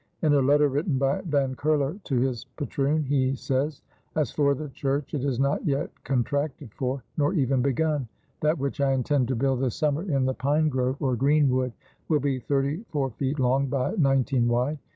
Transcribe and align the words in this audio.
In 0.23 0.33
a 0.33 0.41
letter 0.41 0.67
written 0.67 0.97
by 0.97 1.21
Van 1.27 1.53
Curler 1.53 1.95
to 2.05 2.17
his 2.19 2.45
patroon, 2.57 3.03
he 3.03 3.35
says: 3.35 3.83
"As 4.15 4.31
for 4.31 4.55
the 4.55 4.69
Church 4.69 5.13
it 5.13 5.23
is 5.23 5.39
not 5.39 5.63
yet 5.63 5.91
contracted 6.03 6.73
for, 6.73 7.03
nor 7.17 7.35
even 7.35 7.61
begun.... 7.61 8.07
That 8.39 8.57
which 8.57 8.81
I 8.81 8.93
intend 8.93 9.27
to 9.27 9.35
build 9.35 9.59
this 9.59 9.75
summer 9.75 10.01
in 10.01 10.25
the 10.25 10.33
pine 10.33 10.69
grove 10.69 10.95
(or 10.99 11.15
green 11.15 11.51
wood) 11.51 11.73
will 12.09 12.19
be 12.19 12.39
thirty 12.39 12.83
four 12.89 13.11
feet 13.11 13.37
long 13.37 13.67
by 13.67 13.91
nineteen 13.95 14.47
wide. 14.47 14.79